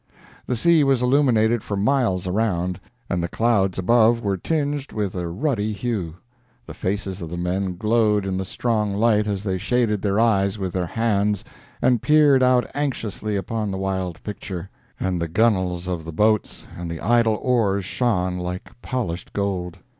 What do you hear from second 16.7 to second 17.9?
and the idle oars